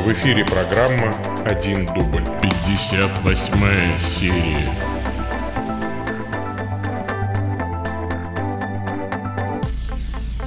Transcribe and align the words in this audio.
В 0.00 0.12
эфире 0.14 0.46
программа 0.46 1.14
«Один 1.44 1.84
дубль». 1.84 2.24
58 2.40 3.52
серия. 4.00 4.72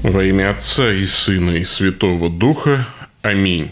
Во 0.01 0.23
имя 0.23 0.49
Отца 0.49 0.91
и 0.91 1.05
Сына 1.05 1.51
и 1.51 1.63
Святого 1.65 2.31
Духа. 2.31 2.87
Аминь. 3.21 3.71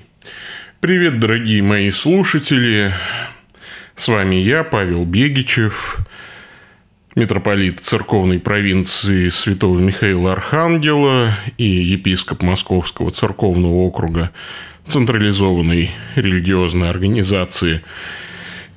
Привет, 0.81 1.19
дорогие 1.19 1.63
мои 1.63 1.89
слушатели. 1.89 2.91
С 3.95 4.07
вами 4.07 4.35
я, 4.35 4.63
Павел 4.63 5.03
Бегичев, 5.03 5.97
митрополит 7.15 7.79
церковной 7.79 8.39
провинции 8.39 9.29
Святого 9.29 9.79
Михаила 9.79 10.33
Архангела 10.33 11.35
и 11.57 11.65
епископ 11.65 12.43
Московского 12.43 13.09
церковного 13.09 13.77
округа 13.77 14.29
централизованной 14.85 15.91
религиозной 16.15 16.89
организации 16.89 17.81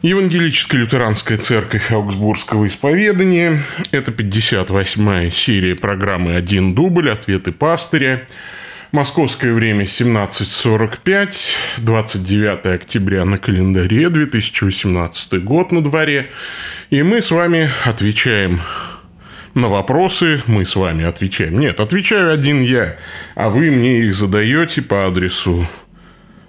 Евангелическая 0.02 0.76
лютеранская 0.76 1.38
церковь 1.38 1.90
Аугсбургского 1.90 2.66
исповедания. 2.66 3.62
Это 3.90 4.12
58-я 4.12 5.30
серия 5.30 5.74
программы 5.74 6.36
«Один 6.36 6.74
дубль. 6.74 7.10
Ответы 7.10 7.52
пастыря». 7.52 8.26
Московское 8.92 9.52
время 9.52 9.86
17.45, 9.86 11.34
29 11.78 12.66
октября 12.66 13.24
на 13.24 13.38
календаре, 13.38 14.08
2018 14.08 15.42
год 15.42 15.72
на 15.72 15.82
дворе. 15.82 16.30
И 16.90 17.02
мы 17.02 17.20
с 17.20 17.32
вами 17.32 17.70
отвечаем 17.86 18.60
на 19.54 19.68
вопросы, 19.68 20.42
мы 20.46 20.64
с 20.64 20.76
вами 20.76 21.04
отвечаем. 21.04 21.58
Нет, 21.58 21.80
отвечаю 21.80 22.32
один 22.32 22.60
я, 22.60 22.96
а 23.34 23.48
вы 23.48 23.70
мне 23.70 24.00
их 24.00 24.14
задаете 24.14 24.82
по 24.82 25.06
адресу 25.06 25.66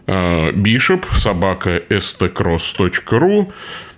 bishop 0.08 1.06
собака 1.20 1.82
stcross.ru. 1.90 3.52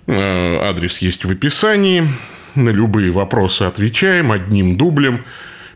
Адрес 0.06 0.98
есть 0.98 1.24
в 1.24 1.30
описании. 1.30 2.08
На 2.54 2.70
любые 2.70 3.10
вопросы 3.12 3.64
отвечаем 3.64 4.32
одним 4.32 4.76
дублем, 4.76 5.22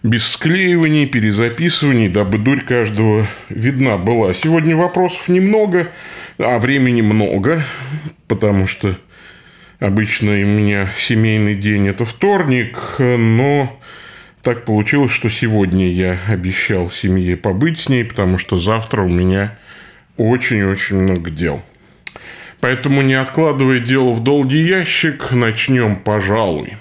без 0.03 0.27
склеиваний, 0.27 1.07
перезаписываний, 1.07 2.09
дабы 2.09 2.39
дурь 2.39 2.63
каждого 2.63 3.27
видна 3.51 3.99
была. 3.99 4.35
Сегодня 4.35 4.75
вопросов 4.75 5.29
немного, 5.29 5.87
а 6.39 6.59
времени 6.59 7.03
много, 7.03 7.63
потому 8.27 8.67
что 8.67 8.97
обычно 9.79 10.33
у 10.33 10.47
меня 10.47 10.89
семейный 10.99 11.55
день– 11.55 11.87
это 11.89 12.05
вторник, 12.05 12.79
но 12.99 13.81
так 14.43 14.65
получилось, 14.65 15.13
что 15.13 15.29
сегодня 15.29 15.89
я 15.89 16.19
обещал 16.29 16.91
семье 16.91 17.37
побыть 17.37 17.79
с 17.79 17.89
ней, 17.89 18.05
потому 18.05 18.39
что 18.39 18.57
завтра 18.57 19.03
у 19.03 19.09
меня 19.09 19.57
очень-очень 20.23 20.97
много 20.97 21.31
дел. 21.31 21.63
Поэтому, 22.61 23.03
не 23.03 23.15
откладывая 23.15 23.81
дело 23.81 24.13
в 24.13 24.23
долгий 24.23 24.63
ящик, 24.63 25.33
начнем, 25.33 25.97
пожалуй. 25.97 26.77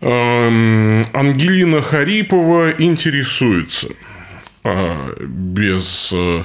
Эм, 0.00 1.06
Ангелина 1.12 1.80
Харипова 1.80 2.72
интересуется 2.72 3.88
а, 4.64 5.14
без 5.20 6.10
э, 6.12 6.44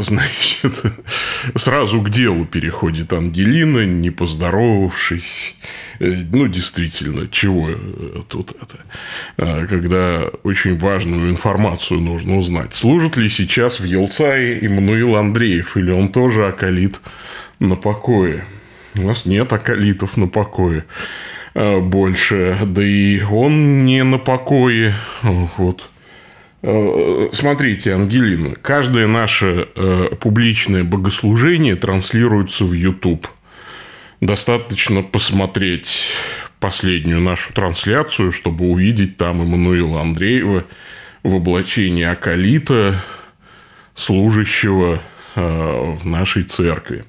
значит, 0.00 0.82
сразу 1.56 2.00
к 2.00 2.10
делу 2.10 2.44
переходит 2.44 3.12
Ангелина, 3.12 3.84
не 3.84 4.10
поздоровавшись. 4.10 5.56
Э, 6.00 6.24
ну, 6.32 6.48
действительно, 6.48 7.28
чего 7.28 7.70
тут 8.28 8.56
это? 8.60 8.78
А, 9.36 9.66
когда 9.66 10.28
очень 10.42 10.78
важную 10.78 11.30
информацию 11.30 12.00
нужно 12.00 12.38
узнать. 12.38 12.74
Служит 12.74 13.16
ли 13.16 13.28
сейчас 13.28 13.80
в 13.80 13.84
Елцае 13.84 14.64
Иммануил 14.66 15.16
Андреев, 15.16 15.76
или 15.76 15.90
он 15.90 16.10
тоже 16.10 16.46
околит 16.46 17.00
на 17.58 17.76
покое? 17.76 18.44
У 18.94 19.02
нас 19.02 19.26
нет 19.26 19.52
околитов 19.52 20.16
на 20.16 20.28
покое 20.28 20.84
а, 21.54 21.80
больше. 21.80 22.58
Да 22.64 22.84
и 22.84 23.20
он 23.22 23.84
не 23.84 24.02
на 24.04 24.18
покое. 24.18 24.94
Вот 25.22 25.88
Э, 25.90 25.97
смотрите, 26.62 27.94
Ангелина, 27.94 28.54
каждое 28.56 29.06
наше 29.06 29.68
э, 29.74 30.10
публичное 30.20 30.84
богослужение 30.84 31.76
транслируется 31.76 32.64
в 32.64 32.72
YouTube. 32.72 33.28
Достаточно 34.20 35.02
посмотреть 35.02 36.12
последнюю 36.58 37.20
нашу 37.20 37.52
трансляцию, 37.52 38.32
чтобы 38.32 38.66
увидеть 38.66 39.16
там 39.16 39.40
Эммануила 39.40 40.00
Андреева 40.00 40.64
в 41.22 41.36
облачении 41.36 42.04
Акалита, 42.04 43.02
служащего 43.94 45.00
э, 45.36 45.94
в 45.94 46.04
нашей 46.04 46.42
церкви. 46.42 47.04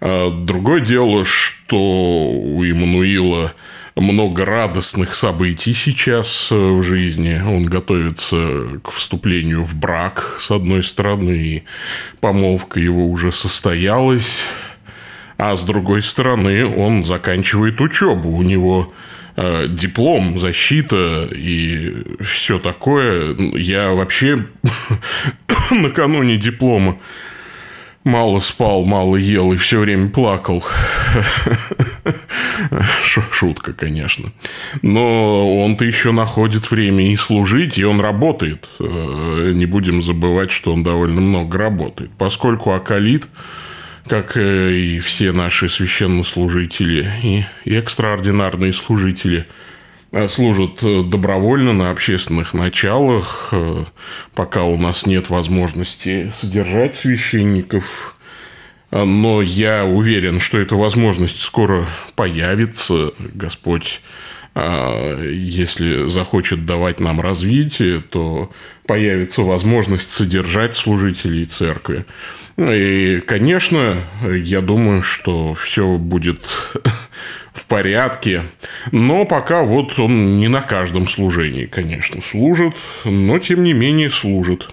Э, 0.00 0.30
другое 0.30 0.80
дело, 0.80 1.24
что 1.24 1.59
у 1.76 2.62
Эммануила 2.64 3.52
много 3.96 4.44
радостных 4.44 5.14
событий 5.14 5.74
сейчас 5.74 6.48
э, 6.50 6.54
в 6.54 6.82
жизни. 6.82 7.40
Он 7.44 7.64
готовится 7.64 8.80
к 8.82 8.90
вступлению 8.90 9.62
в 9.62 9.78
брак, 9.78 10.36
с 10.38 10.50
одной 10.50 10.82
стороны, 10.82 11.32
и 11.32 11.62
помолвка 12.20 12.80
его 12.80 13.06
уже 13.06 13.32
состоялась. 13.32 14.40
А 15.38 15.56
с 15.56 15.62
другой 15.64 16.02
стороны, 16.02 16.66
он 16.66 17.02
заканчивает 17.02 17.80
учебу. 17.80 18.30
У 18.30 18.42
него 18.42 18.92
э, 19.36 19.66
диплом, 19.68 20.38
защита 20.38 21.28
и 21.32 22.04
все 22.22 22.58
такое. 22.58 23.36
Я 23.54 23.92
вообще 23.92 24.46
накануне 25.70 26.36
диплома 26.36 26.98
мало 28.04 28.40
спал, 28.40 28.84
мало 28.84 29.16
ел 29.16 29.52
и 29.52 29.56
все 29.56 29.80
время 29.80 30.08
плакал. 30.08 30.64
Шутка, 33.32 33.72
конечно. 33.72 34.32
Но 34.82 35.62
он-то 35.62 35.84
еще 35.84 36.12
находит 36.12 36.70
время 36.70 37.12
и 37.12 37.16
служить, 37.16 37.78
и 37.78 37.84
он 37.84 38.00
работает. 38.00 38.68
Э, 38.78 39.52
не 39.54 39.66
будем 39.66 40.02
забывать, 40.02 40.50
что 40.50 40.72
он 40.72 40.82
довольно 40.82 41.20
много 41.20 41.58
работает. 41.58 42.10
Поскольку 42.16 42.72
Акалит, 42.72 43.26
как 44.06 44.36
э, 44.36 44.72
и 44.72 44.98
все 45.00 45.32
наши 45.32 45.68
священнослужители 45.68 47.10
и 47.22 47.44
экстраординарные 47.66 48.72
служители– 48.72 49.46
служат 50.28 50.82
э, 50.82 51.02
добровольно 51.02 51.72
на 51.72 51.90
общественных 51.90 52.54
началах, 52.54 53.50
э, 53.52 53.84
пока 54.34 54.64
у 54.64 54.76
нас 54.76 55.06
нет 55.06 55.30
возможности 55.30 56.30
содержать 56.34 56.94
священников. 56.94 58.16
Но 58.90 59.40
я 59.40 59.84
уверен, 59.84 60.40
что 60.40 60.58
эта 60.58 60.74
возможность 60.74 61.40
скоро 61.40 61.86
появится. 62.16 63.12
Господь, 63.20 64.00
если 64.54 66.08
захочет 66.08 66.66
давать 66.66 67.00
нам 67.00 67.20
развитие, 67.20 68.00
то 68.00 68.50
появится 68.86 69.42
возможность 69.42 70.10
содержать 70.10 70.74
служителей 70.74 71.44
церкви. 71.44 72.04
И, 72.56 73.22
конечно, 73.26 73.96
я 74.22 74.60
думаю, 74.60 75.02
что 75.02 75.54
все 75.54 75.96
будет 75.96 76.46
в 77.54 77.64
порядке. 77.66 78.42
Но 78.92 79.24
пока 79.24 79.62
вот 79.62 79.98
он 79.98 80.38
не 80.40 80.48
на 80.48 80.60
каждом 80.60 81.06
служении, 81.06 81.66
конечно, 81.66 82.20
служит, 82.20 82.74
но 83.04 83.38
тем 83.38 83.62
не 83.62 83.72
менее 83.72 84.10
служит. 84.10 84.70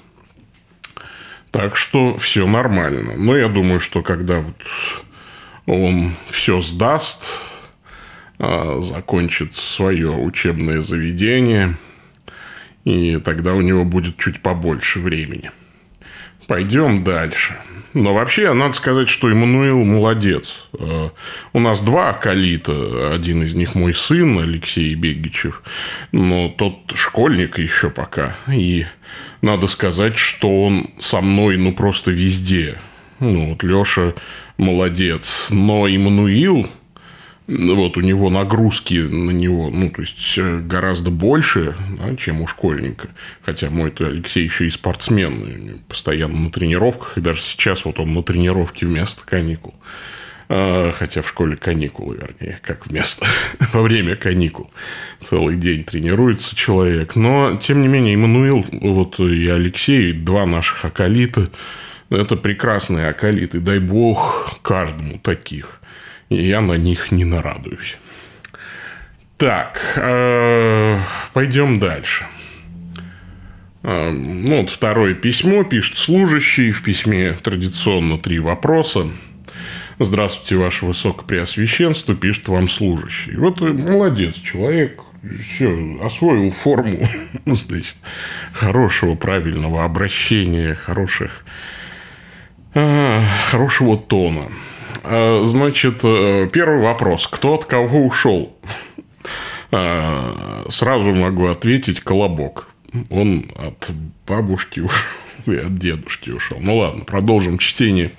Так 1.52 1.78
что 1.78 2.18
все 2.18 2.46
нормально. 2.46 3.14
Но 3.16 3.38
я 3.38 3.48
думаю, 3.48 3.80
что 3.80 4.02
когда 4.02 4.40
вот 4.40 4.56
он 5.66 6.14
все 6.30 6.62
сдаст, 6.62 7.24
а, 7.24 7.47
закончит 8.40 9.56
свое 9.56 10.12
учебное 10.12 10.81
заведение, 10.81 11.75
и 12.84 13.18
тогда 13.18 13.53
у 13.53 13.61
него 13.61 13.84
будет 13.84 14.17
чуть 14.17 14.41
побольше 14.41 15.00
времени. 15.00 15.52
Пойдем 16.47 17.03
дальше. 17.03 17.58
Но 17.94 18.14
вообще, 18.14 18.53
надо 18.53 18.73
сказать, 18.73 19.09
что 19.09 19.29
Эммануил 19.29 19.84
молодец. 19.84 20.67
Э, 20.79 21.09
у 21.52 21.59
нас 21.59 21.82
два 21.82 22.14
калита. 22.14 23.11
Один 23.14 23.44
из 23.44 23.56
них 23.56 23.76
мой 23.76 23.94
сын, 23.94 24.40
Алексей 24.40 24.94
Бегичев. 24.94 25.64
Но 26.11 26.50
тот 26.50 26.91
школьник 26.94 27.58
еще 27.58 27.90
пока. 27.90 28.38
И 28.53 28.85
надо 29.41 29.67
сказать, 29.67 30.17
что 30.17 30.64
он 30.64 30.88
со 31.00 31.22
мной, 31.22 31.58
ну, 31.58 31.73
просто 31.73 32.11
везде. 32.11 32.79
Ну, 33.20 33.50
вот 33.50 33.64
Леша 33.64 34.14
молодец. 34.58 35.47
Но 35.50 35.88
Эммануил 35.88 36.70
вот 37.47 37.97
у 37.97 38.02
него 38.02 38.29
нагрузки 38.29 38.96
на 38.96 39.32
него, 39.32 39.70
ну, 39.70 39.90
то 39.90 40.02
есть 40.02 40.38
э, 40.38 40.59
гораздо 40.59 41.11
больше, 41.11 41.76
да, 41.97 42.16
чем 42.17 42.41
у 42.41 42.47
школьника. 42.47 43.08
Хотя 43.41 43.70
мой 43.70 43.90
-то 43.90 44.08
Алексей 44.08 44.44
еще 44.44 44.67
и 44.67 44.70
спортсмен, 44.70 45.79
постоянно 45.88 46.38
на 46.38 46.52
тренировках, 46.52 47.17
и 47.17 47.22
даже 47.22 47.41
сейчас 47.41 47.85
вот 47.85 47.99
он 47.99 48.14
на 48.14 48.22
тренировке 48.22 48.85
вместо 48.85 49.26
каникул. 49.26 49.73
А, 50.49 50.91
хотя 50.91 51.22
в 51.22 51.29
школе 51.29 51.55
каникулы, 51.58 52.17
вернее, 52.17 52.59
как 52.61 52.88
вместо, 52.88 53.26
во 53.73 53.82
время 53.82 54.16
каникул. 54.16 54.70
Целый 55.20 55.55
день 55.58 55.84
тренируется 55.84 56.55
человек. 56.55 57.16
Но, 57.16 57.58
тем 57.61 57.82
не 57.82 57.88
менее, 57.88 58.16
Иммануил 58.16 58.66
вот, 58.72 59.20
и 59.20 59.47
Алексей, 59.47 60.14
два 60.14 60.46
наших 60.46 60.85
акалита, 60.85 61.49
Это 62.09 62.38
прекрасные 62.38 63.08
акалиты. 63.08 63.59
Дай 63.59 63.79
бог 63.79 64.59
каждому 64.61 65.20
таких. 65.20 65.82
Я 66.29 66.62
на 66.62 66.74
них 66.74 67.12
не 67.12 67.26
нарадуюсь. 67.26 67.97
Так, 69.38 69.82
э, 69.96 70.97
пойдем 71.34 71.79
дальше. 71.79 72.26
Э, 73.84 74.09
ну, 74.12 74.62
вот 74.62 74.70
второе 74.70 75.14
письмо 75.14 75.64
пишет 75.64 75.97
служащий. 75.97 76.72
В 76.72 76.84
письме 76.84 77.34
традиционно 77.34 78.18
три 78.18 78.40
вопроса. 78.40 79.08
Здравствуйте, 80.00 80.58
ваше 80.58 80.85
высокопреосвященство, 80.85 82.14
пишет 82.14 82.47
вам 82.50 82.68
служащий. 82.68 83.35
Вот 83.35 83.62
молодец 83.62 84.35
человек, 84.35 85.02
все, 85.41 86.00
освоил 86.03 86.52
форму, 86.52 87.00
значит, 87.46 87.97
хорошего, 88.53 89.16
правильного 89.16 89.85
обращения, 89.85 90.76
хороших, 90.76 91.46
э, 92.73 93.23
хорошего 93.50 93.97
тона. 93.97 94.50
А, 95.09 95.44
значит, 95.46 96.02
э, 96.04 96.50
первый 96.52 96.82
вопрос. 96.82 97.28
Кто 97.28 97.56
от 97.56 97.66
кого 97.66 98.06
ушел? 98.06 98.56
А, 99.72 100.66
сразу 100.70 101.14
могу 101.14 101.48
ответить 101.48 102.00
Колобок. 102.00 102.68
Он 103.09 103.46
от 103.56 103.90
бабушки 104.26 104.82
и 105.46 105.56
от 105.56 105.78
дедушки 105.78 106.30
ушел. 106.30 106.58
Ну 106.62 106.78
ладно, 106.78 107.04
продолжим 107.04 107.58
чтение 107.58 108.12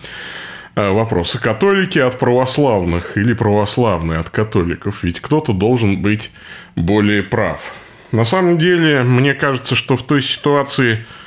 вопроса. 0.76 1.40
Католики 1.40 1.98
от 1.98 2.18
православных 2.18 3.16
или 3.16 3.32
православные 3.32 4.20
от 4.20 4.30
католиков? 4.30 5.02
Ведь 5.02 5.20
кто-то 5.20 5.52
должен 5.52 6.02
быть 6.02 6.30
более 6.76 7.22
прав. 7.22 7.72
На 8.12 8.24
самом 8.24 8.58
деле, 8.58 9.02
мне 9.02 9.34
кажется, 9.34 9.74
что 9.74 9.96
в 9.96 10.02
той 10.02 10.22
ситуации 10.22 10.94
э, 10.94 11.17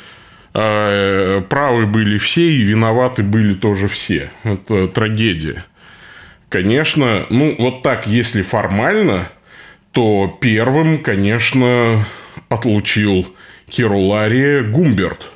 правы 0.53 1.85
были 1.85 2.17
все 2.17 2.51
и 2.51 2.61
виноваты 2.61 3.23
были 3.23 3.53
тоже 3.53 3.87
все. 3.87 4.31
Это 4.43 4.87
трагедия. 4.87 5.65
Конечно, 6.49 7.25
ну 7.29 7.55
вот 7.57 7.81
так, 7.81 8.07
если 8.07 8.41
формально, 8.41 9.29
то 9.91 10.37
первым, 10.41 10.97
конечно, 10.99 12.03
отлучил 12.49 13.33
Кирулария 13.69 14.63
Гумберт. 14.63 15.31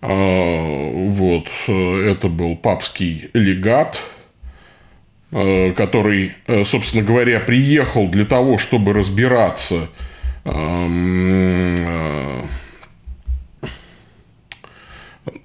А, 0.00 0.90
вот, 0.90 1.46
это 1.68 2.28
был 2.28 2.56
папский 2.56 3.30
легат, 3.34 3.98
а, 5.30 5.72
который, 5.74 6.32
э, 6.48 6.64
собственно 6.64 7.04
говоря, 7.04 7.38
приехал 7.38 8.08
для 8.08 8.24
того, 8.24 8.58
чтобы 8.58 8.92
разбираться 8.92 9.88
а, 10.44 10.88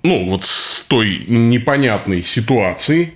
ну, 0.07 0.29
вот 0.29 0.45
с 0.45 0.83
той 0.83 1.25
непонятной 1.27 2.23
ситуацией, 2.23 3.13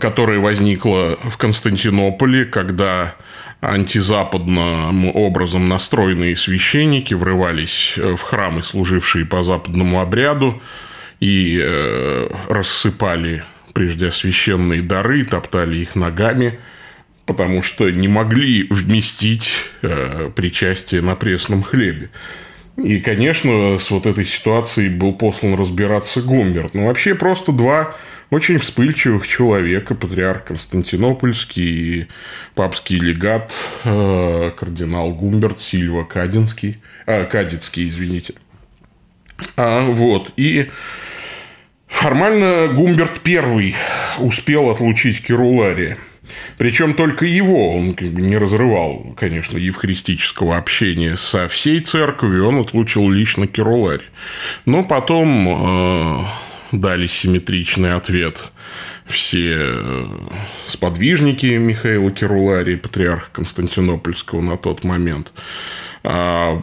которая 0.00 0.38
возникла 0.38 1.18
в 1.24 1.36
Константинополе, 1.36 2.44
когда 2.44 3.14
антизападным 3.60 5.10
образом 5.16 5.68
настроенные 5.68 6.36
священники 6.36 7.14
врывались 7.14 7.94
в 7.96 8.18
храмы, 8.18 8.62
служившие 8.62 9.24
по 9.24 9.42
западному 9.42 10.00
обряду, 10.00 10.60
и 11.20 11.60
э, 11.60 12.28
рассыпали 12.48 13.44
прежде 13.74 14.10
священные 14.10 14.82
дары, 14.82 15.24
топтали 15.24 15.78
их 15.78 15.96
ногами, 15.96 16.58
потому 17.26 17.62
что 17.62 17.90
не 17.90 18.08
могли 18.08 18.66
вместить 18.70 19.50
э, 19.82 20.30
причастие 20.34 21.02
на 21.02 21.16
пресном 21.16 21.62
хлебе. 21.62 22.10
И, 22.82 23.00
конечно, 23.00 23.76
с 23.78 23.90
вот 23.90 24.06
этой 24.06 24.24
ситуацией 24.24 24.88
был 24.88 25.12
послан 25.12 25.54
разбираться 25.54 26.22
Гумберт. 26.22 26.74
Но 26.74 26.86
вообще 26.86 27.14
просто 27.14 27.52
два 27.52 27.94
очень 28.30 28.58
вспыльчивых 28.58 29.26
человека, 29.26 29.94
патриарх 29.94 30.44
Константинопольский 30.44 32.02
и 32.02 32.06
папский 32.54 32.98
легат, 32.98 33.52
э, 33.84 34.52
кардинал 34.56 35.12
Гумберт 35.12 35.58
Сильва 35.58 36.04
Кадинский, 36.04 36.78
э, 37.06 37.24
Кадицкий, 37.24 37.88
извините. 37.88 38.34
А, 39.56 39.86
вот, 39.86 40.32
и 40.36 40.70
формально 41.86 42.68
Гумберт 42.68 43.20
первый 43.20 43.74
успел 44.18 44.70
отлучить 44.70 45.24
Керулария. 45.24 45.98
Причем 46.56 46.94
только 46.94 47.26
его 47.26 47.76
он 47.76 47.94
как 47.94 48.08
бы 48.08 48.20
не 48.20 48.36
разрывал, 48.36 49.14
конечно, 49.16 49.58
евхаристического 49.58 50.56
общения 50.56 51.16
со 51.16 51.48
всей 51.48 51.80
церковью, 51.80 52.48
он 52.48 52.60
отлучил 52.60 53.08
лично 53.10 53.46
Керулари. 53.46 54.04
Но 54.66 54.82
потом 54.82 55.48
э, 55.48 56.24
дали 56.72 57.06
симметричный 57.06 57.94
ответ 57.94 58.52
все 59.06 59.56
э, 59.56 60.06
сподвижники 60.66 61.46
Михаила 61.46 62.10
Керулари, 62.10 62.76
патриарха 62.76 63.30
Константинопольского 63.32 64.40
на 64.40 64.56
тот 64.56 64.84
момент. 64.84 65.32
А, 66.04 66.60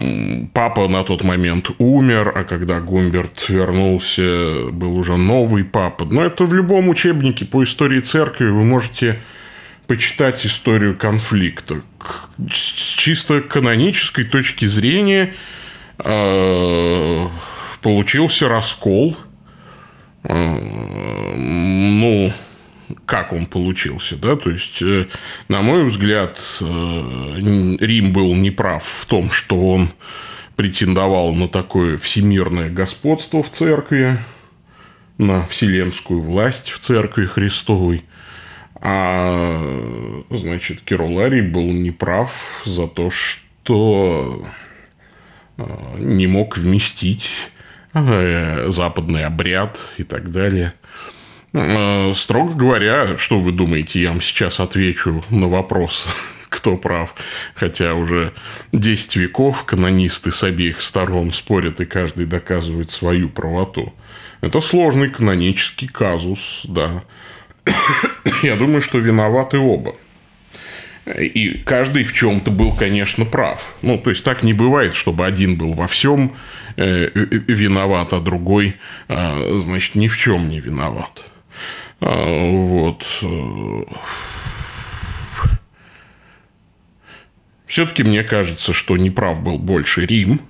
папа 0.53 0.87
на 0.87 1.03
тот 1.03 1.23
момент 1.23 1.69
умер, 1.77 2.31
а 2.35 2.43
когда 2.43 2.79
Гумберт 2.79 3.49
вернулся, 3.49 4.69
был 4.71 4.95
уже 4.95 5.17
новый 5.17 5.63
папа. 5.63 6.05
Но 6.05 6.23
это 6.23 6.45
в 6.45 6.53
любом 6.53 6.89
учебнике 6.89 7.45
по 7.45 7.63
истории 7.63 7.99
церкви 7.99 8.45
вы 8.45 8.63
можете 8.63 9.19
почитать 9.87 10.45
историю 10.45 10.97
конфликта. 10.97 11.81
С 12.51 12.95
чисто 12.97 13.41
канонической 13.41 14.25
точки 14.25 14.65
зрения 14.65 15.33
э, 15.99 17.27
получился 17.81 18.49
раскол– 18.49 19.15
ну, 20.27 22.33
как 23.05 23.33
он 23.33 23.45
получился, 23.45 24.15
да, 24.15 24.35
то 24.35 24.49
есть, 24.49 24.81
э, 24.81 25.07
на 25.47 25.61
мой 25.61 25.85
взгляд, 25.85 26.39
э, 26.61 27.75
Рим 27.79 28.13
был 28.13 28.33
неправ 28.33 28.83
в 28.83 29.05
том, 29.05 29.31
что 29.31 29.69
он 29.69 29.89
претендовал 30.55 31.33
на 31.33 31.47
такое 31.47 31.97
всемирное 31.97 32.69
господство 32.69 33.43
в 33.43 33.51
церкви, 33.51 34.17
на 35.17 35.45
вселенскую 35.45 36.21
власть 36.21 36.69
в 36.69 36.79
церкви 36.79 37.25
Христовой, 37.25 38.03
а, 38.85 40.23
значит, 40.29 40.81
Керуларий 40.81 41.41
был 41.41 41.65
неправ 41.65 42.61
за 42.65 42.87
то, 42.87 43.09
что 43.09 44.45
э, 45.57 45.63
не 45.97 46.27
мог 46.27 46.57
вместить 46.57 47.29
Э, 47.97 48.69
западный 48.71 49.23
обряд 49.23 49.79
и 49.97 50.03
так 50.03 50.29
далее. 50.29 50.73
Э, 51.53 52.11
строго 52.13 52.53
говоря, 52.53 53.17
что 53.17 53.39
вы 53.39 53.53
думаете, 53.53 54.01
я 54.01 54.09
вам 54.09 54.19
сейчас 54.19 54.59
отвечу 54.59 55.23
на 55.29 55.47
вопрос, 55.47 56.05
кто 56.49 56.75
прав. 56.75 57.15
Хотя 57.55 57.93
уже 57.93 58.33
10 58.73 59.15
веков 59.15 59.63
канонисты 59.63 60.31
с 60.31 60.43
обеих 60.43 60.81
сторон 60.81 61.31
спорят, 61.31 61.79
и 61.79 61.85
каждый 61.85 62.25
доказывает 62.25 62.91
свою 62.91 63.29
правоту. 63.29 63.93
Это 64.41 64.59
сложный 64.59 65.09
канонический 65.09 65.87
казус, 65.87 66.63
да. 66.65 67.05
Я 68.43 68.55
думаю, 68.55 68.81
что 68.81 68.99
виноваты 68.99 69.57
оба. 69.57 69.95
И 71.19 71.61
каждый 71.65 72.03
в 72.03 72.13
чем-то 72.13 72.49
был, 72.49 72.73
конечно, 72.75 73.25
прав. 73.25 73.75
Ну, 73.83 73.97
то 73.99 74.09
есть 74.09 74.23
так 74.23 74.41
не 74.41 74.53
бывает, 74.53 74.95
чтобы 74.95 75.25
один 75.25 75.55
был 75.55 75.73
во 75.73 75.85
всем 75.85 76.35
э, 76.77 77.09
виноват, 77.13 78.13
а 78.13 78.19
другой, 78.19 78.75
э, 79.07 79.59
значит, 79.59 79.93
ни 79.93 80.07
в 80.07 80.17
чем 80.17 80.49
не 80.49 80.59
виноват. 80.59 81.25
А, 82.01 82.51
вот. 82.51 83.05
Все-таки 87.67 88.03
мне 88.03 88.23
кажется, 88.23 88.73
что 88.73 88.97
неправ 88.97 89.41
был 89.41 89.59
больше 89.59 90.05
Рим. 90.07 90.41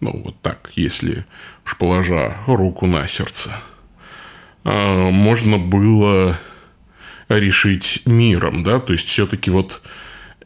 Ну, 0.00 0.22
вот 0.24 0.40
так, 0.40 0.72
если 0.74 1.24
уж 1.64 1.76
положа 1.76 2.38
руку 2.46 2.86
на 2.86 3.06
сердце. 3.06 3.52
А, 4.64 5.10
можно 5.10 5.58
было 5.58 6.38
решить 7.28 8.02
миром, 8.06 8.62
да, 8.62 8.80
то 8.80 8.92
есть 8.92 9.08
все-таки 9.08 9.50
вот 9.50 9.82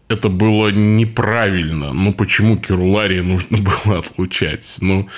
это 0.08 0.30
было 0.30 0.68
неправильно. 0.68 1.92
Ну, 1.92 2.12
почему 2.12 2.56
Керулария 2.56 3.22
нужно 3.22 3.58
было 3.84 3.98
отлучать? 3.98 4.78
Ну, 4.80 5.08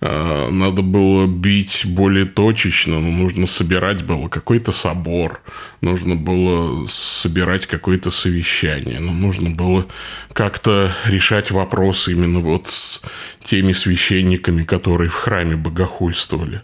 э, 0.00 0.48
надо 0.50 0.82
было 0.82 1.26
бить 1.26 1.82
более 1.84 2.24
точечно, 2.24 2.98
ну, 2.98 3.10
нужно 3.10 3.46
собирать 3.46 4.04
было 4.04 4.28
какой-то 4.28 4.72
собор, 4.72 5.40
нужно 5.80 6.16
было 6.16 6.86
собирать 6.88 7.66
какое-то 7.66 8.10
совещание, 8.10 8.98
ну, 8.98 9.12
нужно 9.12 9.50
было 9.50 9.86
как-то 10.32 10.92
решать 11.06 11.50
вопросы 11.52 12.12
именно 12.12 12.40
вот 12.40 12.68
с 12.68 13.02
теми 13.44 13.72
священниками, 13.72 14.64
которые 14.64 15.10
в 15.10 15.14
храме 15.14 15.54
богохульствовали. 15.54 16.62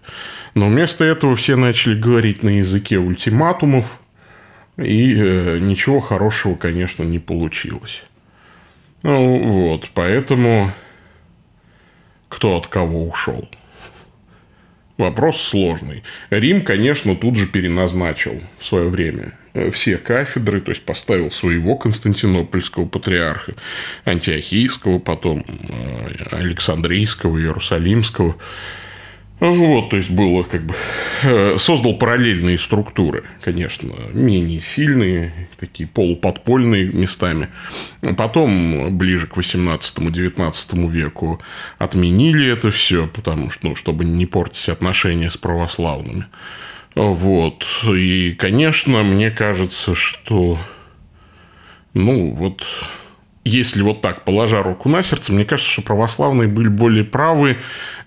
Но 0.55 0.69
вместо 0.69 1.05
этого 1.05 1.37
все 1.37 1.55
начали 1.55 1.95
говорить 1.95 2.43
на 2.43 2.59
языке 2.59 2.99
ультиматумов– 2.99 3.87
и 4.77 5.15
э, 5.15 5.59
ничего 5.59 6.01
хорошего, 6.01 6.55
конечно, 6.55 7.03
не 7.03 7.19
получилось. 7.19 8.05
Ну, 9.03 9.39
вот, 9.39 9.91
поэтому 9.95 10.71
кто 12.29 12.57
от 12.57 12.67
кого 12.67 13.09
ушел? 13.09 13.49
Вопрос 14.99 15.41
сложный. 15.41 16.03
Рим, 16.31 16.63
конечно, 16.63 17.15
тут 17.17 17.37
же 17.37 17.47
переназначил 17.47 18.41
в 18.59 18.65
свое 18.65 18.89
время 18.89 19.33
э, 19.53 19.71
все 19.71 19.99
кафедры, 19.99 20.61
то 20.61 20.71
есть 20.71 20.85
поставил 20.85 21.31
своего 21.31 21.77
константинопольского 21.77 22.87
патриарха, 22.87 23.55
антиохийского, 24.07 24.99
потом 24.99 25.45
э, 25.49 26.37
Александрийского, 26.37 27.39
Иерусалимского. 27.39 28.37
Вот, 29.39 29.91
то 29.91 29.97
есть 29.99 30.11
было 30.11 30.45
как 30.45 30.63
бы 30.65 30.75
э, 31.23 31.59
создал 31.59 31.99
параллельные 31.99 32.59
структуры, 32.59 33.25
конечно, 33.43 33.93
менее 34.15 34.61
сильные, 34.61 35.49
такие 35.59 35.87
полуподпольные 35.87 36.87
местами. 36.87 37.51
Потом 38.17 38.97
ближе 38.97 39.27
к 39.27 39.37
18-19 39.37 40.91
веку 40.91 41.41
отменили 41.77 42.51
это 42.51 42.71
все, 42.71 43.07
потому 43.07 43.51
что, 43.51 43.69
ну, 43.69 43.77
чтобы 43.77 44.07
не 44.07 44.25
портить 44.25 44.71
отношения 44.71 45.31
с 45.31 45.37
православными. 45.37 46.25
Вот. 46.95 47.67
И, 47.87 48.35
конечно, 48.39 49.03
мне 49.03 49.31
кажется, 49.31 49.95
что 49.95 50.59
ну, 51.97 52.33
вот 52.35 52.63
если 53.47 53.81
вот 53.83 54.01
так, 54.01 54.25
положа 54.25 54.61
руку 54.63 54.89
на 54.89 55.05
сердце, 55.05 55.33
мне 55.33 55.45
кажется, 55.45 55.71
что 55.71 55.83
православные 55.83 56.49
были 56.49 56.67
более 56.67 57.05
правы, 57.05 57.59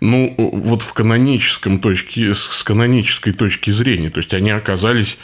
ну, 0.01 0.35
вот 0.37 0.81
в 0.81 0.91
каноническом 0.91 1.79
точке, 1.79 2.33
с 2.33 2.61
канонической 2.63 3.31
точки 3.31 3.71
зрения. 3.71 4.09
То 4.09 4.19
есть, 4.19 4.33
они 4.33 4.51
оказались 4.51 5.17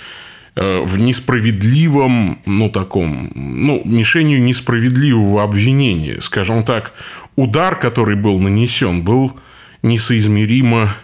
э, 0.55 0.83
в 0.85 0.97
несправедливом, 0.99 2.39
ну, 2.45 2.69
таком, 2.69 3.29
ну, 3.35 3.81
мишенью 3.83 4.41
несправедливого 4.41 5.43
обвинения. 5.43 6.21
Скажем 6.21 6.63
так, 6.63 6.93
удар, 7.35 7.75
который 7.75 8.15
был 8.15 8.39
нанесен, 8.39 9.03
был 9.03 9.37
несоизмеримо 9.81 10.95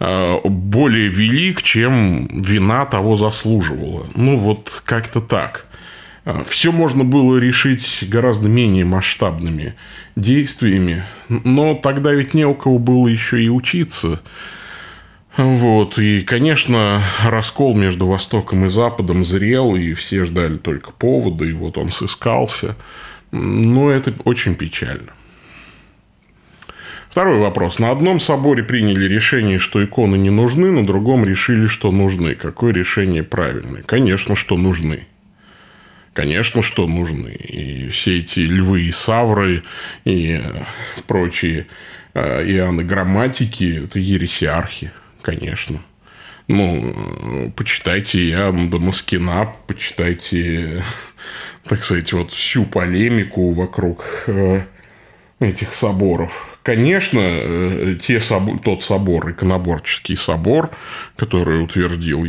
э, 0.00 0.38
более 0.44 1.08
велик, 1.08 1.60
чем 1.60 2.26
вина 2.28 2.86
того 2.86 3.16
заслуживала. 3.16 4.06
Ну, 4.14 4.38
вот 4.38 4.82
как-то 4.86 5.20
так. 5.20 5.67
А, 6.24 6.44
Все 6.44 6.72
можно 6.72 7.04
было 7.04 7.38
решить 7.38 8.04
гораздо 8.08 8.48
менее 8.48 8.84
масштабными 8.84 9.74
действиями, 10.16 11.04
но 11.28 11.74
тогда 11.74 12.12
ведь 12.12 12.34
не 12.34 12.44
у 12.44 12.54
кого 12.54 12.78
было 12.78 13.08
еще 13.08 13.42
и 13.42 13.48
учиться. 13.48 14.20
Вот. 15.36 15.98
И, 15.98 16.22
конечно, 16.22 17.02
раскол 17.24 17.76
между 17.76 18.08
Востоком 18.08 18.66
и 18.66 18.68
Западом 18.68 19.24
зрел, 19.24 19.76
и 19.76 19.92
все 19.94 20.24
ждали 20.24 20.56
только 20.56 20.92
повода, 20.92 21.44
и 21.44 21.52
вот 21.52 21.78
он 21.78 21.90
сыскался. 21.90 22.76
Но 23.30 23.90
это 23.90 24.12
очень 24.24 24.56
печально. 24.56 25.12
Второй 27.08 27.38
вопрос. 27.38 27.78
На 27.78 27.90
одном 27.90 28.20
соборе 28.20 28.62
приняли 28.62 29.06
решение, 29.06 29.58
что 29.58 29.82
иконы 29.82 30.16
не 30.16 30.30
нужны, 30.30 30.70
на 30.70 30.84
другом 30.84 31.24
решили, 31.24 31.66
что 31.66 31.90
нужны. 31.90 32.34
Какое 32.34 32.72
решение 32.72 33.22
правильное? 33.22 33.82
Конечно, 33.82 34.34
что 34.34 34.56
нужны. 34.56 35.06
Конечно, 36.18 36.62
что 36.62 36.88
нужны. 36.88 37.30
И 37.30 37.90
все 37.90 38.18
эти 38.18 38.40
львы 38.40 38.82
и 38.82 38.90
савры 38.90 39.62
и 40.04 40.42
прочие 41.06 41.68
э, 42.12 42.44
Иоанны 42.44 42.82
грамматики– 42.82 43.82
это 43.84 44.00
ересиархи, 44.00 44.90
конечно. 45.22 45.78
Ну, 46.48 47.52
почитайте 47.54 48.30
Иоанна 48.30 48.68
Дамаскина, 48.68 49.54
почитайте, 49.68 50.82
так 51.62 51.84
сказать, 51.84 52.12
вот 52.12 52.32
всю 52.32 52.64
полемику 52.64 53.52
вокруг 53.52 54.04
э, 54.26 54.62
этих 55.38 55.72
соборов. 55.72 56.58
Конечно, 56.64 57.20
э, 57.22 57.96
те 58.02 58.18
собор, 58.18 58.58
тот 58.58 58.82
собор, 58.82 59.30
иконоборческий 59.30 60.16
собор, 60.16 60.72
который 61.14 61.62
утвердил, 61.62 62.26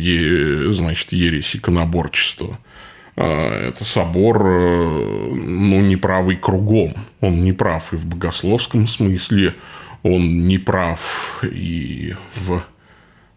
значит, 0.72 1.10
ересь 1.10 1.56
иконоборчества– 1.56 2.56
это 3.16 3.84
собор, 3.84 4.42
э, 4.46 5.32
ну, 5.34 5.80
неправый 5.80 6.36
кругом. 6.36 6.94
Он 7.20 7.42
не 7.42 7.52
прав 7.52 7.92
и 7.92 7.96
в 7.96 8.06
богословском 8.06 8.86
смысле, 8.86 9.54
он 10.02 10.46
не 10.46 10.58
прав 10.58 11.42
и 11.42 12.14
в 12.36 12.62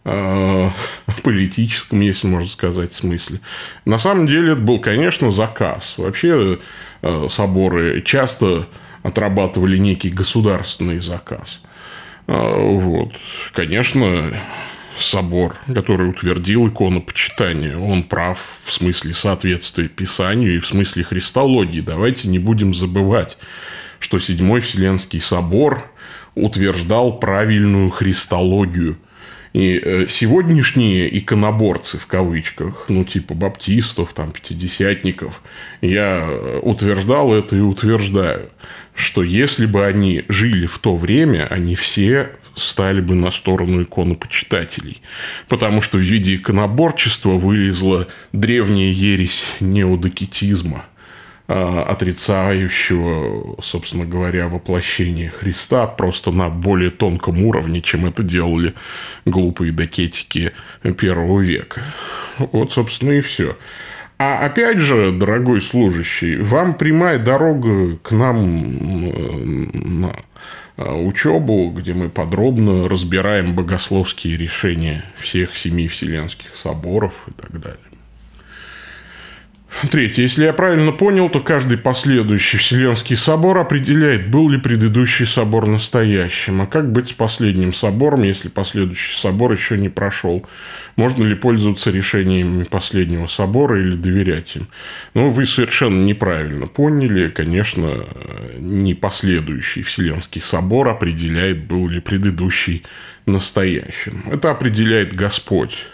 э, 0.06 0.70
политическом, 1.24 2.02
если 2.02 2.28
можно 2.28 2.50
сказать, 2.50 2.94
смысле. 2.94 3.40
На 3.86 3.98
самом 3.98 4.28
деле, 4.28 4.54
это 4.54 4.62
был, 4.62 4.80
конечно, 4.80 5.32
заказ. 5.32 5.96
Вообще, 5.98 6.60
э, 7.02 7.28
соборы 7.30 8.02
часто 8.02 8.68
отрабатывали 9.02 9.78
некий 9.78 10.10
государственный 10.10 11.00
заказ. 11.00 11.62
Вот. 12.26 13.12
Конечно, 13.52 14.34
собор, 14.98 15.56
который 15.74 16.10
утвердил 16.10 16.68
иконопочитание. 16.68 17.78
Он 17.78 18.04
прав 18.04 18.40
в 18.66 18.72
смысле 18.72 19.14
соответствия 19.14 19.88
Писанию 19.88 20.56
и 20.56 20.60
в 20.60 20.68
смысле 20.68 21.04
христологии. 21.04 21.82
Давайте 21.82 22.28
не 22.28 22.40
будем 22.40 22.74
забывать, 22.74 23.38
что 24.00 24.20
Седьмой 24.20 24.62
Вселенский 24.62 25.22
собор 25.22 25.90
утверждал 26.36 27.20
правильную 27.20 27.90
христологию. 27.90 28.98
И 29.54 29.80
э, 29.80 30.08
сегодняшние 30.10 31.16
иконоборцы, 31.20 32.00
в 32.00 32.08
кавычках, 32.08 32.86
ну, 32.88 33.04
типа 33.04 33.36
баптистов, 33.36 34.14
там, 34.14 34.32
пятидесятников, 34.32 35.44
я 35.82 36.26
э, 36.28 36.60
утверждал 36.64 37.32
это 37.34 37.56
и 37.56 37.60
утверждаю, 37.60 38.50
что 38.96 39.22
если 39.22 39.68
бы 39.68 39.86
они 39.86 40.26
жили 40.28 40.66
в 40.66 40.80
то 40.80 40.96
время, 40.96 41.48
они 41.52 41.76
все 41.76 42.32
стали 42.56 43.02
бы 43.02 43.16
на 43.16 43.32
сторону 43.32 43.84
иконопочитателей. 43.84 45.02
Потому 45.48 45.82
что 45.82 45.98
в 45.98 46.02
виде 46.02 46.36
иконоборчества 46.36 47.32
вылезла 47.32 48.08
древняя 48.32 48.92
ересь 48.92 49.46
неодокетизма, 49.60 50.86
а, 51.48 51.84
отрицающего, 51.90 53.62
собственно 53.62 54.06
говоря, 54.06 54.48
воплощение 54.48 55.30
Христа 55.30 55.88
просто 55.88 56.32
на 56.32 56.50
более 56.50 56.92
тонком 56.92 57.44
уровне, 57.44 57.82
чем 57.82 58.06
это 58.06 58.24
делали 58.24 58.74
глупые 59.26 59.72
докетики 59.72 60.54
первого 60.98 61.42
века. 61.42 61.82
Вот, 62.38 62.72
собственно, 62.72 63.12
и 63.12 63.22
все. 63.22 63.58
А 64.20 64.46
опять 64.46 64.78
же, 64.78 65.12
дорогой 65.12 65.62
служащий, 65.62 66.38
вам 66.38 66.76
прямая 66.76 67.20
дорога 67.20 67.98
к 67.98 68.12
нам 68.12 70.00
на 70.02 70.16
учебу, 70.78 71.72
где 71.72 71.94
мы 71.94 72.10
подробно 72.10 72.88
разбираем 72.90 73.56
богословские 73.56 74.38
решения 74.38 75.06
всех 75.18 75.56
семи 75.56 75.88
вселенских 75.88 76.56
соборов 76.56 77.14
и 77.28 77.32
так 77.32 77.60
далее. 77.60 77.93
Третье. 79.90 80.22
Если 80.22 80.46
я 80.46 80.54
правильно 80.54 80.92
понял, 80.92 81.30
то 81.30 81.40
каждый 81.40 81.78
последующий 81.78 82.60
Вселенский 82.60 83.18
собор 83.18 83.58
определяет, 83.58 84.30
был 84.30 84.48
ли 84.50 84.58
предыдущий 84.58 85.26
собор 85.26 85.68
настоящим. 85.68 86.62
А 86.62 86.68
как 86.68 86.92
быть 86.92 87.10
с 87.10 87.12
последним 87.12 87.74
собором, 87.74 88.24
если 88.24 88.50
последующий 88.50 89.20
собор 89.20 89.52
еще 89.52 89.78
не 89.78 89.90
прошел? 89.90 90.46
Можно 90.96 91.26
ли 91.26 91.36
пользоваться 91.36 91.90
решениями 91.90 92.64
последнего 92.64 93.28
собора 93.28 93.82
или 93.82 93.96
доверять 93.96 94.56
им? 94.56 94.68
Ну, 95.16 95.32
вы 95.32 95.46
совершенно 95.46 96.06
неправильно 96.06 96.68
поняли. 96.68 97.30
Конечно, 97.30 98.06
не 98.60 98.94
последующий 98.94 99.82
Вселенский 99.82 100.42
собор 100.42 100.88
определяет, 100.88 101.66
был 101.66 101.88
ли 101.88 102.00
предыдущий 102.00 102.84
настоящим. 103.26 104.24
Это 104.32 104.52
определяет 104.52 105.14
Господь 105.14 105.86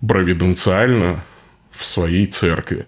провиденциально– 0.00 1.24
в 1.78 1.84
своей 1.84 2.26
церкви. 2.26 2.86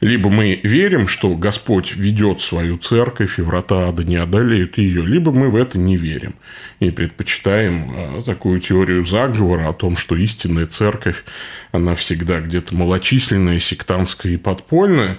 Либо 0.00 0.30
мы 0.30 0.60
верим, 0.62 1.08
что 1.08 1.34
Господь 1.34 1.96
ведет 1.96 2.40
свою 2.40 2.78
церковь, 2.78 3.38
и 3.38 3.42
врата 3.42 3.88
ада 3.88 4.04
не 4.04 4.16
одолеют 4.16 4.78
ее, 4.78 5.04
либо 5.04 5.32
мы 5.32 5.50
в 5.50 5.56
это 5.56 5.76
не 5.76 5.96
верим 5.96 6.34
и 6.78 6.90
предпочитаем 6.90 7.90
а, 7.90 8.22
такую 8.22 8.60
теорию 8.60 9.04
заговора 9.04 9.68
о 9.68 9.72
том, 9.72 9.96
что 9.96 10.14
истинная 10.14 10.66
церковь, 10.66 11.24
она 11.72 11.94
всегда 11.94 12.40
где-то 12.40 12.74
малочисленная, 12.74 13.58
сектантская 13.58 14.34
и 14.34 14.36
подпольная, 14.36 15.18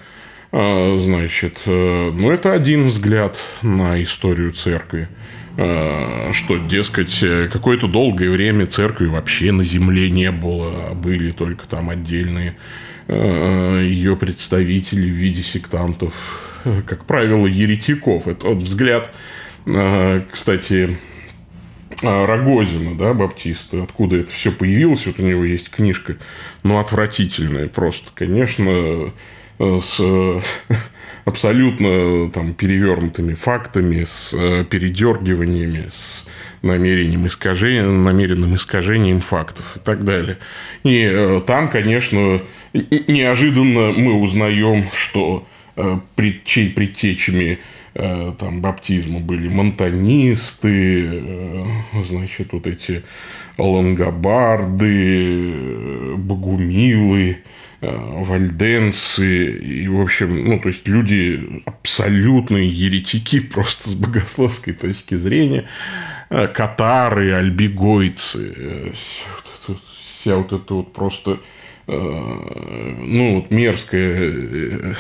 а, 0.52 0.98
значит, 0.98 1.60
э, 1.66 2.12
ну, 2.12 2.32
это 2.32 2.54
один 2.54 2.88
взгляд 2.88 3.38
на 3.62 4.02
историю 4.02 4.52
церкви 4.52 5.10
что, 5.60 6.58
дескать, 6.58 7.24
какое-то 7.52 7.88
долгое 7.88 8.30
время 8.30 8.66
церкви 8.66 9.08
вообще 9.08 9.52
на 9.52 9.66
земле 9.66 10.10
не 10.10 10.32
было, 10.32 10.92
а 10.92 10.94
были 10.94 11.32
только 11.32 11.68
там 11.68 11.90
отдельные 11.90 12.56
Э, 13.12 13.84
ее 13.84 14.16
представителей 14.16 15.10
в 15.10 15.16
виде 15.16 15.42
сектантов, 15.42 16.14
э, 16.64 16.84
как 16.86 17.06
правило, 17.06 17.48
еретиков. 17.48 18.28
Это 18.28 18.50
вот 18.50 18.62
взгляд, 18.62 19.10
э, 19.66 20.22
кстати, 20.32 20.96
Рогозина, 22.04 22.96
да, 22.96 23.16
баптиста, 23.16 23.82
откуда 23.82 24.18
это 24.18 24.32
все 24.32 24.52
появилось, 24.52 25.08
вот 25.08 25.20
у 25.20 25.24
него 25.24 25.44
есть 25.44 25.72
книжка, 25.72 26.18
ну, 26.62 26.78
отвратительная 26.78 27.68
просто, 27.68 28.12
конечно, 28.14 29.12
с 29.58 30.42
абсолютно 31.30 32.30
там 32.32 32.54
перевернутыми 32.54 33.34
фактами, 33.34 34.04
с 34.04 34.32
передергиваниями, 34.70 35.90
с 35.90 36.26
намерением 36.62 37.28
искажения, 37.28 37.84
намеренным 37.84 38.56
искажением 38.56 39.22
фактов 39.22 39.78
и 39.78 39.80
так 39.80 40.04
далее. 40.04 40.38
И 40.84 41.02
э, 41.02 41.42
там, 41.46 41.70
конечно, 41.70 42.42
неожиданно 42.74 43.94
мы 43.94 44.14
узнаем, 44.22 44.86
что 44.94 45.48
э, 45.76 46.00
предтечами 46.16 47.54
э, 47.54 47.58
там 47.94 48.62
баптизма 48.62 49.20
были 49.20 49.48
монтанисты, 49.48 51.06
э, 51.06 51.66
значит, 52.04 52.54
вот 52.54 52.68
эти 52.68 53.04
лангобарды, 53.58 54.96
богумилы, 56.18 57.38
э, 57.82 57.98
вальденсы, 58.24 59.58
и, 59.58 59.88
в 59.88 60.02
общем, 60.02 60.46
ну, 60.46 60.60
то 60.60 60.70
есть, 60.70 60.88
люди 60.88 61.64
абсолютные 61.66 62.70
еретики 62.70 63.40
просто 63.54 63.90
с 63.90 63.96
богословской 63.96 64.74
точки 64.74 65.16
зрения, 65.16 65.66
Э, 66.30 66.48
катары, 66.48 67.34
альбигойцы, 67.34 68.54
э, 68.56 68.92
вся 70.00 70.36
вот 70.36 70.54
эта 70.54 70.74
вот 70.76 70.94
просто 70.94 71.40
э, 71.88 71.92
ну, 71.92 73.38
вот 73.38 73.50
мерзкая 73.50 74.96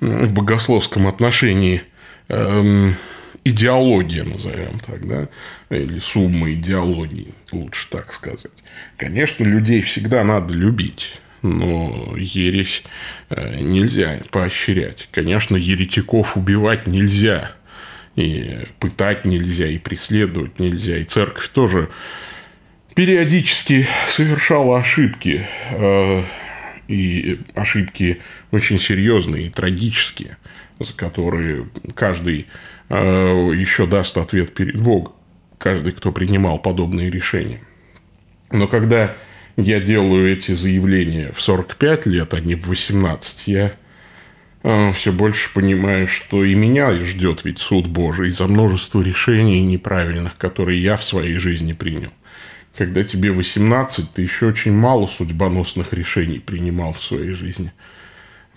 в 0.00 0.32
богословском 0.34 1.06
отношении 1.06 1.82
эм, 2.28 2.96
идеология, 3.44 4.24
назовем 4.24 4.78
так, 4.80 5.06
да, 5.06 5.28
или 5.70 5.98
сумма 5.98 6.52
идеологии, 6.52 7.34
лучше 7.52 7.88
так 7.90 8.12
сказать. 8.12 8.52
Конечно, 8.96 9.44
людей 9.44 9.82
всегда 9.82 10.24
надо 10.24 10.54
любить, 10.54 11.20
но 11.42 12.14
ересь 12.16 12.84
нельзя 13.30 14.20
поощрять. 14.30 15.08
Конечно, 15.12 15.56
еретиков 15.56 16.36
убивать 16.36 16.86
нельзя– 16.86 17.52
и 18.18 18.66
пытать 18.80 19.24
нельзя, 19.24 19.68
и 19.68 19.78
преследовать 19.78 20.58
нельзя. 20.58 20.96
И 20.98 21.04
церковь 21.04 21.48
тоже 21.48 21.88
периодически 22.94 23.86
совершала 24.08 24.80
ошибки. 24.80 25.46
Э, 25.70 26.22
и 26.88 27.38
ошибки 27.54 28.20
очень 28.50 28.78
серьезные 28.78 29.46
и 29.46 29.50
трагические, 29.50 30.37
за 30.78 30.94
которые 30.94 31.68
каждый 31.94 32.46
э, 32.88 32.96
еще 32.96 33.86
даст 33.86 34.16
ответ 34.16 34.54
перед 34.54 34.80
Богом. 34.80 35.12
Каждый, 35.58 35.92
кто 35.92 36.12
принимал 36.12 36.58
подобные 36.58 37.10
решения. 37.10 37.60
Но 38.50 38.68
когда 38.68 39.14
я 39.56 39.80
делаю 39.80 40.32
эти 40.32 40.52
заявления 40.52 41.32
в 41.32 41.40
45 41.40 42.06
лет, 42.06 42.32
а 42.32 42.40
не 42.40 42.54
в 42.54 42.68
18, 42.68 43.48
я 43.48 43.72
а, 44.62 44.92
все 44.92 45.12
больше 45.12 45.52
понимаю, 45.52 46.06
что 46.06 46.44
и 46.44 46.54
меня 46.54 46.92
ждет 46.94 47.44
ведь 47.44 47.58
суд 47.58 47.86
Божий 47.86 48.30
за 48.30 48.46
множество 48.46 49.00
решений 49.00 49.62
неправильных, 49.62 50.36
которые 50.36 50.82
я 50.82 50.96
в 50.96 51.04
своей 51.04 51.38
жизни 51.38 51.72
принял. 51.72 52.12
Когда 52.76 53.02
тебе 53.02 53.32
18, 53.32 54.12
ты 54.12 54.22
еще 54.22 54.46
очень 54.46 54.72
мало 54.72 55.06
судьбоносных 55.06 55.92
решений 55.92 56.38
принимал 56.38 56.92
в 56.92 57.02
своей 57.02 57.32
жизни. 57.32 57.72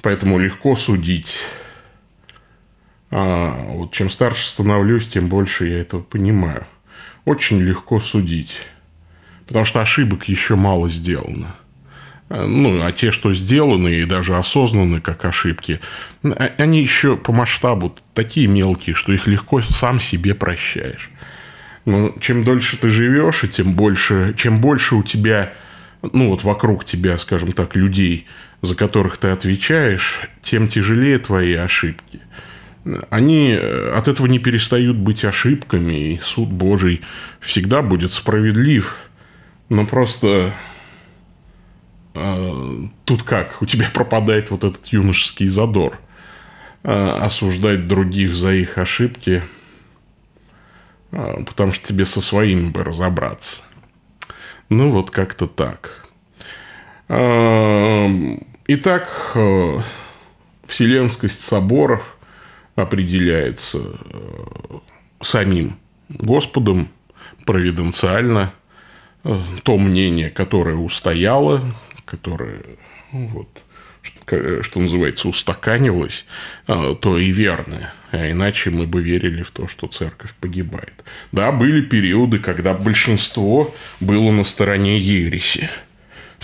Поэтому 0.02 0.38
легко 0.38 0.76
судить. 0.76 1.38
А 3.12 3.54
вот 3.74 3.92
чем 3.92 4.10
старше 4.10 4.48
становлюсь, 4.48 5.08
тем 5.08 5.28
больше 5.28 5.68
я 5.68 5.82
этого 5.82 6.02
понимаю. 6.02 6.66
Очень 7.26 7.60
легко 7.60 8.00
судить. 8.00 8.66
Потому 9.48 9.66
что 9.66 9.82
ошибок 9.82 10.30
еще 10.30 10.56
мало 10.56 10.90
сделано. 10.90 11.54
Э, 12.30 12.46
ну, 12.46 12.84
а 12.84 12.94
те, 12.94 13.12
что 13.12 13.34
сделаны 13.34 13.90
и 13.90 14.06
даже 14.06 14.38
осознаны 14.38 15.02
как 15.02 15.26
ошибки, 15.26 15.82
а, 16.24 16.52
они 16.58 16.82
еще 16.82 17.18
по 17.18 17.34
масштабу 17.34 17.94
такие 18.14 18.48
мелкие, 18.48 18.96
что 18.96 19.12
их 19.12 19.28
легко 19.28 19.62
сам 19.62 20.00
себе 20.00 20.34
прощаешь. 20.34 21.10
Но 21.84 22.16
чем 22.22 22.46
дольше 22.46 22.78
ты 22.78 22.90
живешь, 22.90 23.44
и 23.44 23.50
тем 23.50 23.74
больше, 23.74 24.34
чем 24.38 24.62
больше 24.62 24.96
у 24.96 25.04
тебя, 25.04 25.52
ну 26.02 26.30
вот 26.30 26.44
вокруг 26.44 26.86
тебя, 26.86 27.18
скажем 27.18 27.52
так, 27.52 27.76
людей, 27.76 28.28
за 28.62 28.76
которых 28.76 29.18
ты 29.18 29.28
отвечаешь, 29.28 30.22
тем 30.42 30.70
тяжелее 30.70 31.20
твои 31.20 31.56
ошибки. 31.56 32.22
Они 33.10 33.52
э, 33.52 33.92
от 33.92 34.08
этого 34.08 34.28
не 34.28 34.40
перестают 34.40 34.98
быть 34.98 35.24
ошибками, 35.24 36.14
и 36.14 36.20
суд 36.20 36.50
Божий 36.50 37.02
всегда 37.40 37.82
будет 37.82 38.12
справедлив. 38.12 38.96
Но 39.70 39.86
просто 39.86 40.54
а, 42.14 42.88
тут 43.06 43.24
как? 43.24 43.62
У 43.62 43.66
тебя 43.66 43.88
пропадает 43.94 44.52
вот 44.52 44.64
этот 44.64 44.88
юношеский 44.88 45.48
задор. 45.48 46.00
А, 46.84 47.26
осуждать 47.26 47.88
других 47.88 48.34
за 48.34 48.54
их 48.54 48.78
ошибки, 48.78 49.44
а, 51.12 51.44
потому 51.44 51.72
что 51.72 51.88
тебе 51.88 52.06
со 52.06 52.22
своими 52.22 52.70
бы 52.70 52.84
разобраться. 52.84 53.64
Ну, 54.70 54.90
вот 54.90 55.12
как-то 55.12 55.48
так. 55.48 55.98
Итак, 58.68 59.36
вселенскость 60.66 61.42
соборов 61.42 62.18
определяется 62.76 63.80
самим 65.22 65.78
Господом 66.10 66.90
провиденциально. 67.46 68.54
То 69.64 69.78
мнение, 69.78 70.32
которое 70.32 70.76
устояло, 70.76 71.64
которая, 72.06 72.62
ну, 73.12 73.28
вот, 73.28 73.50
что, 74.02 74.64
что 74.64 74.80
называется, 74.80 75.28
устаканилась, 75.28 76.26
а, 76.66 76.96
то 76.96 77.20
и 77.20 77.32
верная. 77.32 77.94
А 78.12 78.30
иначе 78.30 78.72
мы 78.72 78.88
бы 78.88 79.02
верили 79.02 79.44
в 79.44 79.52
то, 79.52 79.68
что 79.68 79.88
церковь 79.88 80.34
погибает. 80.40 81.06
Да, 81.32 81.52
были 81.52 81.82
периоды, 81.82 82.40
когда 82.40 82.74
большинство 82.74 83.74
было 84.00 84.32
на 84.32 84.44
стороне 84.44 84.98
ереси. 84.98 85.70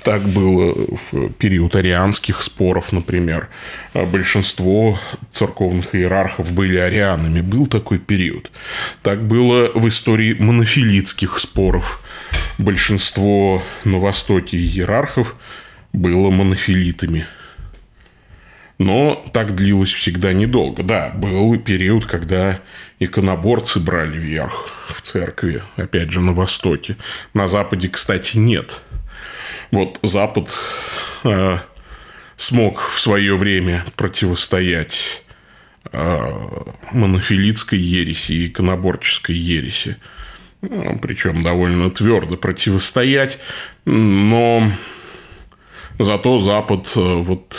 Так 0.04 0.22
было 0.24 0.74
в 0.74 1.30
период 1.34 1.76
арианских 1.76 2.42
споров, 2.42 2.92
например. 2.92 3.50
А 3.94 4.06
большинство 4.06 5.00
церковных 5.32 5.96
иерархов 5.96 6.52
были 6.52 6.78
арианами. 6.78 7.42
Был 7.42 7.68
такой 7.68 8.00
период. 8.00 8.52
Так 9.02 9.24
было 9.24 9.72
в 9.74 9.88
истории 9.88 10.34
монофилитских 10.34 11.40
споров 11.40 12.04
большинство 12.58 13.62
на 13.84 14.00
Востоке 14.00 14.58
иерархов 14.58 15.36
было 15.94 16.30
монофилитами. 16.30 17.26
Но 18.80 19.26
так 19.34 19.56
длилось 19.56 19.92
всегда 19.92 20.34
недолго. 20.34 20.84
Да, 20.84 21.12
был 21.16 21.58
период, 21.60 22.06
когда 22.06 22.60
иконоборцы 23.00 23.80
брали 23.80 24.20
верх 24.20 24.70
в 24.90 25.02
церкви, 25.02 25.64
опять 25.78 26.12
же, 26.12 26.22
на 26.22 26.32
Востоке. 26.32 26.96
На 27.34 27.48
Западе, 27.48 27.90
кстати, 27.90 28.38
нет. 28.38 28.82
Вот 29.72 30.00
Запад 30.04 30.50
э, 31.24 31.58
смог 32.38 32.80
в 32.80 33.00
свое 33.00 33.36
время 33.36 33.86
противостоять 33.96 35.24
э, 35.92 36.32
монофилитской 36.92 37.80
ереси 37.80 38.32
и 38.34 38.48
иконоборческой 38.48 39.36
ереси 39.36 39.98
ну, 40.62 40.98
причем 41.00 41.44
довольно 41.44 41.90
твердо 41.92 42.36
противостоять, 42.36 43.40
но 43.86 44.72
зато 46.00 46.40
Запад 46.40 46.90
э, 46.96 47.00
вот 47.22 47.56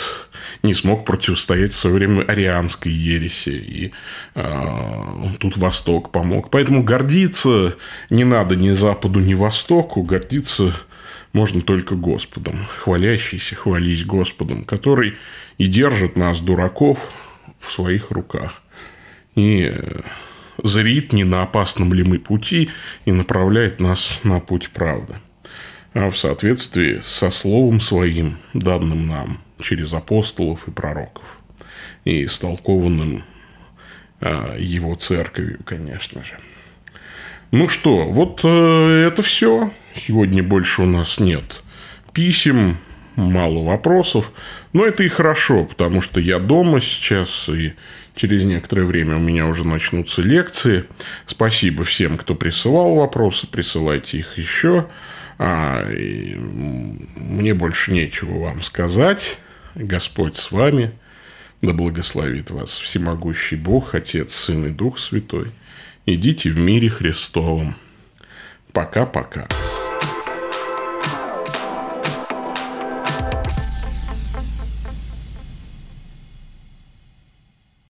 не 0.63 0.73
смог 0.73 1.05
противостоять 1.05 1.71
в 1.71 1.77
свое 1.77 1.95
время 1.95 2.23
арианской 2.23 2.91
ереси. 2.91 3.49
И 3.49 3.91
э, 4.35 4.65
тут 5.39 5.57
Восток 5.57 6.11
помог. 6.11 6.49
Поэтому 6.49 6.83
гордиться 6.83 7.75
не 8.09 8.25
надо 8.25 8.55
ни 8.55 8.71
Западу, 8.71 9.19
ни 9.19 9.33
Востоку. 9.33 10.03
Гордиться 10.03 10.75
можно 11.33 11.61
только 11.61 11.95
Господом. 11.95 12.65
Хвалящийся, 12.77 13.55
хвались 13.55 14.05
Господом, 14.05 14.63
который 14.63 15.15
и 15.57 15.67
держит 15.67 16.15
нас, 16.15 16.41
дураков, 16.41 17.11
в 17.59 17.71
своих 17.71 18.11
руках. 18.11 18.61
И 19.35 19.71
э, 19.71 20.01
зрит, 20.63 21.13
не 21.13 21.23
на 21.23 21.43
опасном 21.43 21.93
ли 21.93 22.03
мы 22.03 22.19
пути, 22.19 22.69
и 23.05 23.11
направляет 23.11 23.79
нас 23.79 24.19
на 24.23 24.39
путь 24.39 24.69
правды. 24.69 25.15
А 25.93 26.09
в 26.09 26.17
соответствии 26.17 27.01
со 27.03 27.29
словом 27.29 27.79
своим, 27.79 28.37
данным 28.53 29.07
нам 29.07 29.39
через 29.61 29.93
апостолов 29.93 30.67
и 30.67 30.71
пророков, 30.71 31.25
и 32.05 32.25
истолкованным 32.25 33.23
а, 34.21 34.55
его 34.57 34.95
церковью, 34.95 35.59
конечно 35.65 36.23
же. 36.23 36.37
Ну 37.51 37.67
что, 37.67 38.05
вот 38.05 38.41
э, 38.43 39.07
это 39.07 39.23
все. 39.23 39.71
Сегодня 39.99 40.41
больше 40.41 40.81
у 40.81 40.85
нас 40.85 41.19
нет 41.19 41.61
писем, 42.13 42.77
мало 43.15 43.63
вопросов. 43.63 44.31
Но 44.73 44.85
это 44.85 45.03
и 45.03 45.07
хорошо, 45.07 45.65
потому 45.65 46.01
что 46.01 46.19
я 46.19 46.39
дома 46.39 46.81
сейчас, 46.81 47.49
и 47.49 47.73
Через 48.15 48.43
некоторое 48.43 48.83
время 48.83 49.15
у 49.15 49.19
меня 49.19 49.47
уже 49.47 49.65
начнутся 49.65 50.21
лекции. 50.21 50.83
Спасибо 51.25 51.85
всем, 51.85 52.17
кто 52.17 52.35
присылал 52.35 52.95
вопросы. 52.95 53.47
Присылайте 53.47 54.17
их 54.17 54.37
еще. 54.37 54.89
А, 55.37 55.85
мне 55.87 57.53
больше 57.53 57.93
нечего 57.93 58.39
вам 58.39 58.61
сказать. 58.61 59.39
Господь 59.73 60.35
с 60.35 60.51
вами. 60.51 60.91
Да 61.61 61.71
благословит 61.71 62.49
вас 62.51 62.71
всемогущий 62.71 63.55
Бог, 63.55 63.95
Отец, 63.95 64.33
Сын 64.33 64.65
и 64.65 64.69
Дух 64.71 64.99
Святой. 64.99 65.53
Идите 66.05 66.49
в 66.49 66.57
мире 66.57 66.89
Христовом. 66.89 67.77
Пока-пока. 68.73 69.47